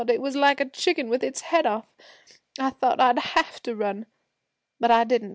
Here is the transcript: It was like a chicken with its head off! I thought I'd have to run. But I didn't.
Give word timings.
It 0.09 0.19
was 0.19 0.35
like 0.35 0.59
a 0.59 0.67
chicken 0.67 1.09
with 1.09 1.23
its 1.23 1.41
head 1.41 1.67
off! 1.67 1.85
I 2.57 2.71
thought 2.71 2.99
I'd 2.99 3.19
have 3.19 3.61
to 3.61 3.75
run. 3.75 4.07
But 4.79 4.89
I 4.89 5.03
didn't. 5.03 5.29